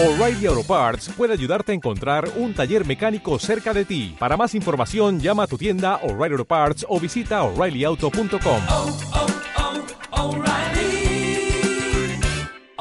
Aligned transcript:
O'Reilly 0.00 0.46
Auto 0.46 0.62
Parts 0.62 1.08
puede 1.08 1.32
ayudarte 1.32 1.72
a 1.72 1.74
encontrar 1.74 2.30
un 2.36 2.54
taller 2.54 2.86
mecánico 2.86 3.36
cerca 3.40 3.74
de 3.74 3.84
ti. 3.84 4.14
Para 4.16 4.36
más 4.36 4.54
información, 4.54 5.18
llama 5.18 5.42
a 5.42 5.46
tu 5.48 5.58
tienda 5.58 5.96
O'Reilly 6.04 6.34
Auto 6.34 6.44
Parts 6.44 6.86
o 6.88 7.00
visita 7.00 7.42
oreillyauto.com. 7.42 8.62
oh, 8.70 8.96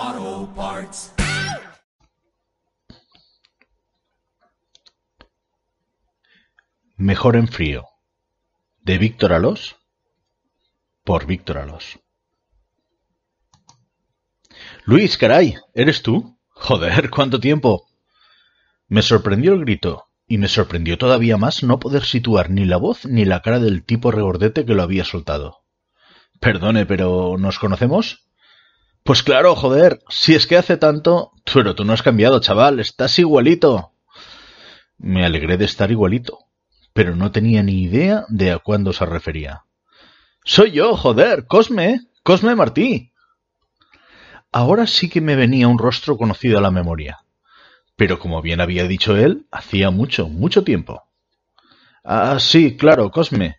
oh, 0.06 0.50
Parts. 0.56 1.12
Mejor 6.98 7.36
en 7.36 7.48
frío. 7.48 7.88
De 8.82 9.00
Víctor 9.00 9.34
Alós. 9.34 9.76
Por 11.04 11.26
Víctor 11.26 11.58
Alós. 11.58 11.98
Luis, 14.86 15.18
caray, 15.18 15.56
¿eres 15.74 16.04
tú? 16.04 16.37
Joder, 16.60 17.10
¿cuánto 17.10 17.40
tiempo? 17.40 17.88
Me 18.88 19.02
sorprendió 19.02 19.54
el 19.54 19.62
grito, 19.62 20.08
y 20.28 20.38
me 20.38 20.48
sorprendió 20.48 20.98
todavía 20.98 21.38
más 21.38 21.64
no 21.64 21.80
poder 21.80 22.04
situar 22.04 22.50
ni 22.50 22.66
la 22.66 22.78
voz 22.78 23.06
ni 23.06 23.26
la 23.26 23.42
cara 23.42 23.60
del 23.60 23.84
tipo 23.84 24.12
regordete 24.12 24.66
que 24.66 24.74
lo 24.74 24.84
había 24.84 25.06
soltado. 25.06 25.62
Perdone, 26.40 26.86
pero 26.86 27.38
¿nos 27.38 27.60
conocemos? 27.60 28.28
Pues 29.04 29.24
claro, 29.24 29.56
joder, 29.56 30.00
si 30.10 30.36
es 30.36 30.48
que 30.48 30.58
hace 30.58 30.78
tanto... 30.78 31.32
Pero 31.54 31.76
tú 31.76 31.86
no 31.86 31.94
has 31.94 32.04
cambiado, 32.04 32.42
chaval, 32.42 32.82
estás 32.82 33.18
igualito. 33.20 33.94
Me 34.98 35.26
alegré 35.26 35.56
de 35.58 35.66
estar 35.66 35.92
igualito, 35.92 36.40
pero 36.92 37.16
no 37.16 37.32
tenía 37.32 37.64
ni 37.64 37.84
idea 37.84 38.26
de 38.28 38.52
a 38.52 38.60
cuándo 38.60 38.92
se 38.92 39.06
refería. 39.06 39.64
Soy 40.44 40.72
yo, 40.72 40.98
joder, 40.98 41.46
Cosme, 41.48 42.02
Cosme 42.24 42.56
Martí. 42.56 43.14
Ahora 44.60 44.88
sí 44.88 45.08
que 45.08 45.22
me 45.22 45.36
venía 45.36 45.68
un 45.68 45.78
rostro 45.78 46.18
conocido 46.18 46.58
a 46.58 46.62
la 46.62 46.72
memoria. 46.72 47.20
Pero 47.96 48.18
como 48.18 48.42
bien 48.42 48.60
había 48.60 48.88
dicho 48.88 49.16
él, 49.16 49.46
hacía 49.52 49.92
mucho, 49.92 50.30
mucho 50.30 50.64
tiempo. 50.64 51.04
Ah, 52.04 52.38
sí, 52.40 52.76
claro, 52.76 53.12
Cosme. 53.12 53.58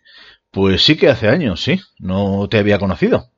Pues 0.51 0.83
sí 0.83 0.97
que 0.97 1.07
hace 1.07 1.29
años, 1.29 1.63
sí. 1.63 1.79
No 1.99 2.49
te 2.49 2.57
había 2.57 2.79
conocido. 2.79 3.31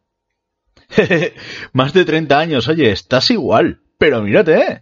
Más 1.72 1.94
de 1.94 2.04
treinta 2.04 2.40
años, 2.40 2.68
oye, 2.68 2.90
estás 2.90 3.30
igual. 3.30 3.82
Pero 4.00 4.24
mírate, 4.24 4.56
¿eh? 4.60 4.82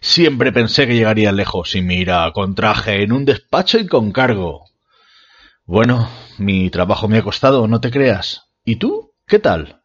Siempre 0.00 0.52
pensé 0.52 0.86
que 0.86 0.94
llegaría 0.94 1.32
lejos 1.32 1.74
y 1.74 1.82
mira, 1.82 2.30
con 2.32 2.54
traje, 2.54 3.02
en 3.02 3.10
un 3.10 3.24
despacho 3.24 3.76
y 3.80 3.88
con 3.88 4.12
cargo. 4.12 4.66
Bueno, 5.64 6.08
mi 6.38 6.70
trabajo 6.70 7.08
me 7.08 7.18
ha 7.18 7.22
costado, 7.22 7.66
no 7.66 7.80
te 7.80 7.90
creas. 7.90 8.52
¿Y 8.64 8.76
tú? 8.76 9.14
¿Qué 9.26 9.40
tal? 9.40 9.79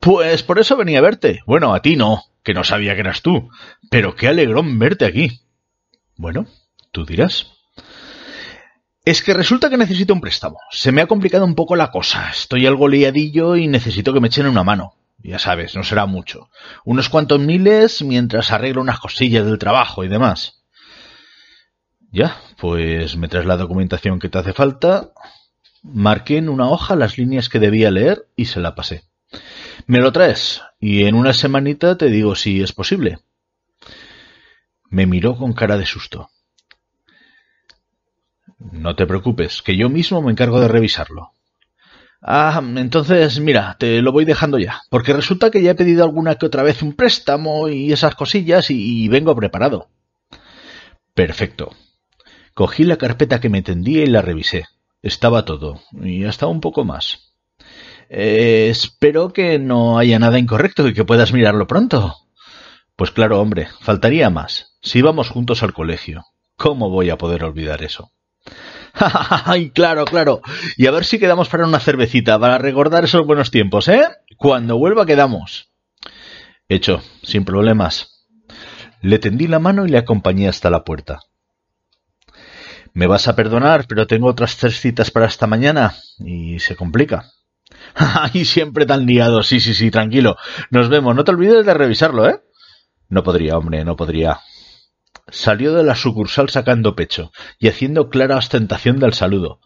Pues 0.00 0.42
por 0.42 0.58
eso 0.58 0.76
venía 0.76 0.98
a 0.98 1.02
verte. 1.02 1.40
Bueno, 1.46 1.74
a 1.74 1.82
ti 1.82 1.96
no, 1.96 2.24
que 2.42 2.54
no 2.54 2.64
sabía 2.64 2.94
que 2.94 3.00
eras 3.00 3.22
tú. 3.22 3.50
Pero 3.90 4.14
qué 4.14 4.28
alegrón 4.28 4.78
verte 4.78 5.04
aquí. 5.04 5.40
Bueno, 6.16 6.46
tú 6.92 7.04
dirás. 7.04 7.52
Es 9.04 9.22
que 9.22 9.34
resulta 9.34 9.70
que 9.70 9.76
necesito 9.76 10.12
un 10.12 10.20
préstamo. 10.20 10.58
Se 10.70 10.90
me 10.90 11.00
ha 11.00 11.06
complicado 11.06 11.44
un 11.44 11.54
poco 11.54 11.76
la 11.76 11.90
cosa. 11.90 12.30
Estoy 12.30 12.66
algo 12.66 12.88
liadillo 12.88 13.56
y 13.56 13.68
necesito 13.68 14.12
que 14.12 14.20
me 14.20 14.28
echen 14.28 14.46
una 14.46 14.64
mano. 14.64 14.94
Ya 15.22 15.38
sabes, 15.38 15.74
no 15.74 15.82
será 15.82 16.06
mucho. 16.06 16.50
Unos 16.84 17.08
cuantos 17.08 17.40
miles 17.40 18.02
mientras 18.02 18.52
arreglo 18.52 18.80
unas 18.80 19.00
cosillas 19.00 19.44
del 19.46 19.58
trabajo 19.58 20.04
y 20.04 20.08
demás. 20.08 20.64
Ya, 22.10 22.36
pues 22.58 23.16
me 23.16 23.28
traes 23.28 23.46
la 23.46 23.56
documentación 23.56 24.18
que 24.18 24.28
te 24.28 24.38
hace 24.38 24.52
falta. 24.52 25.12
Marqué 25.82 26.38
en 26.38 26.48
una 26.48 26.68
hoja 26.68 26.96
las 26.96 27.18
líneas 27.18 27.48
que 27.48 27.58
debía 27.58 27.90
leer 27.90 28.26
y 28.36 28.46
se 28.46 28.60
la 28.60 28.74
pasé. 28.74 29.04
Me 29.86 30.00
lo 30.00 30.12
traes 30.12 30.62
y 30.80 31.04
en 31.04 31.14
una 31.14 31.32
semanita 31.32 31.96
te 31.96 32.06
digo 32.06 32.34
si 32.34 32.60
es 32.60 32.72
posible. 32.72 33.18
Me 34.90 35.06
miró 35.06 35.36
con 35.36 35.52
cara 35.52 35.76
de 35.76 35.86
susto. 35.86 36.30
No 38.58 38.96
te 38.96 39.06
preocupes, 39.06 39.62
que 39.62 39.76
yo 39.76 39.88
mismo 39.88 40.22
me 40.22 40.32
encargo 40.32 40.60
de 40.60 40.66
revisarlo. 40.66 41.30
Ah, 42.20 42.60
entonces, 42.76 43.38
mira, 43.38 43.76
te 43.78 44.02
lo 44.02 44.10
voy 44.10 44.24
dejando 44.24 44.58
ya, 44.58 44.82
porque 44.90 45.12
resulta 45.12 45.50
que 45.50 45.62
ya 45.62 45.72
he 45.72 45.74
pedido 45.76 46.02
alguna 46.02 46.34
que 46.34 46.46
otra 46.46 46.64
vez 46.64 46.82
un 46.82 46.94
préstamo 46.94 47.68
y 47.68 47.92
esas 47.92 48.16
cosillas 48.16 48.70
y, 48.70 49.04
y 49.04 49.08
vengo 49.08 49.36
preparado. 49.36 49.88
Perfecto. 51.14 51.70
Cogí 52.54 52.82
la 52.82 52.96
carpeta 52.96 53.40
que 53.40 53.50
me 53.50 53.62
tendía 53.62 54.02
y 54.02 54.06
la 54.06 54.22
revisé. 54.22 54.64
Estaba 55.02 55.44
todo, 55.44 55.80
y 55.92 56.24
hasta 56.24 56.48
un 56.48 56.60
poco 56.60 56.84
más. 56.84 57.25
Eh, 58.08 58.68
espero 58.70 59.32
que 59.32 59.58
no 59.58 59.98
haya 59.98 60.18
nada 60.18 60.38
incorrecto 60.38 60.86
y 60.88 60.94
que 60.94 61.04
puedas 61.04 61.32
mirarlo 61.32 61.66
pronto. 61.66 62.16
Pues 62.96 63.10
claro, 63.10 63.40
hombre, 63.40 63.68
faltaría 63.80 64.30
más. 64.30 64.78
Si 64.80 65.00
íbamos 65.00 65.28
juntos 65.28 65.62
al 65.62 65.74
colegio, 65.74 66.24
¿cómo 66.56 66.88
voy 66.88 67.10
a 67.10 67.18
poder 67.18 67.44
olvidar 67.44 67.82
eso? 67.82 68.12
¡Ay, 68.94 69.70
claro, 69.70 70.04
claro! 70.04 70.40
Y 70.76 70.86
a 70.86 70.90
ver 70.90 71.04
si 71.04 71.18
quedamos 71.18 71.48
para 71.48 71.66
una 71.66 71.80
cervecita, 71.80 72.38
para 72.38 72.58
recordar 72.58 73.04
esos 73.04 73.26
buenos 73.26 73.50
tiempos, 73.50 73.88
¿eh? 73.88 74.08
Cuando 74.38 74.78
vuelva 74.78 75.04
quedamos. 75.04 75.70
Hecho, 76.68 77.02
sin 77.22 77.44
problemas. 77.44 78.26
Le 79.02 79.18
tendí 79.18 79.46
la 79.46 79.58
mano 79.58 79.84
y 79.84 79.90
le 79.90 79.98
acompañé 79.98 80.48
hasta 80.48 80.70
la 80.70 80.84
puerta. 80.84 81.20
Me 82.94 83.06
vas 83.06 83.28
a 83.28 83.36
perdonar, 83.36 83.86
pero 83.86 84.06
tengo 84.06 84.28
otras 84.28 84.56
tres 84.56 84.80
citas 84.80 85.10
para 85.10 85.26
esta 85.26 85.46
mañana 85.46 85.94
y 86.18 86.58
se 86.60 86.76
complica. 86.76 87.30
¡Ay, 87.94 88.44
siempre 88.44 88.86
tan 88.86 89.06
liado! 89.06 89.42
Sí, 89.42 89.60
sí, 89.60 89.74
sí, 89.74 89.90
tranquilo. 89.90 90.36
Nos 90.70 90.88
vemos. 90.88 91.14
No 91.14 91.24
te 91.24 91.30
olvides 91.32 91.64
de 91.64 91.74
revisarlo, 91.74 92.28
¿eh? 92.28 92.40
No 93.08 93.22
podría, 93.22 93.56
hombre, 93.56 93.84
no 93.84 93.96
podría. 93.96 94.40
Salió 95.28 95.74
de 95.74 95.82
la 95.82 95.96
sucursal 95.96 96.50
sacando 96.50 96.94
pecho 96.94 97.32
y 97.58 97.68
haciendo 97.68 98.10
clara 98.10 98.36
ostentación 98.36 98.98
del 98.98 99.14
saludo. 99.14 99.60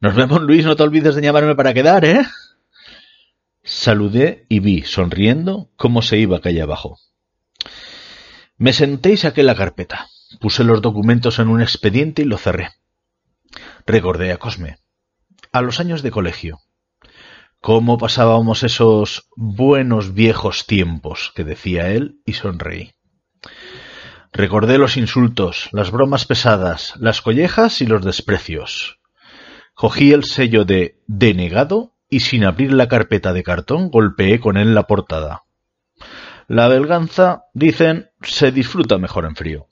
Nos 0.00 0.14
vemos, 0.14 0.42
Luis, 0.42 0.64
no 0.64 0.76
te 0.76 0.82
olvides 0.82 1.14
de 1.14 1.22
llamarme 1.22 1.54
para 1.54 1.74
quedar, 1.74 2.04
¿eh? 2.04 2.24
Saludé 3.64 4.46
y 4.48 4.60
vi, 4.60 4.82
sonriendo, 4.82 5.70
cómo 5.76 6.02
se 6.02 6.18
iba 6.18 6.40
calle 6.40 6.62
abajo. 6.62 6.98
Me 8.56 8.72
senté 8.72 9.12
y 9.12 9.16
saqué 9.16 9.42
la 9.42 9.54
carpeta. 9.54 10.08
Puse 10.40 10.64
los 10.64 10.82
documentos 10.82 11.38
en 11.38 11.48
un 11.48 11.60
expediente 11.60 12.22
y 12.22 12.24
lo 12.24 12.38
cerré. 12.38 12.70
Recordé 13.86 14.32
a 14.32 14.38
Cosme. 14.38 14.78
A 15.52 15.62
los 15.62 15.80
años 15.80 16.02
de 16.02 16.10
colegio. 16.10 16.60
Cómo 17.62 17.96
pasábamos 17.96 18.64
esos 18.64 19.28
buenos 19.36 20.14
viejos 20.14 20.66
tiempos, 20.66 21.32
que 21.36 21.44
decía 21.44 21.90
él, 21.90 22.16
y 22.26 22.32
sonreí. 22.32 22.90
Recordé 24.32 24.78
los 24.78 24.96
insultos, 24.96 25.68
las 25.70 25.92
bromas 25.92 26.26
pesadas, 26.26 26.94
las 26.98 27.22
collejas 27.22 27.80
y 27.80 27.86
los 27.86 28.04
desprecios. 28.04 28.98
Cogí 29.74 30.12
el 30.12 30.24
sello 30.24 30.64
de 30.64 31.00
denegado 31.06 31.94
y 32.10 32.20
sin 32.20 32.42
abrir 32.42 32.72
la 32.72 32.88
carpeta 32.88 33.32
de 33.32 33.44
cartón 33.44 33.90
golpeé 33.90 34.40
con 34.40 34.56
él 34.56 34.74
la 34.74 34.88
portada. 34.88 35.44
La 36.48 36.66
belganza, 36.66 37.44
dicen, 37.54 38.10
se 38.22 38.50
disfruta 38.50 38.98
mejor 38.98 39.24
en 39.24 39.36
frío. 39.36 39.68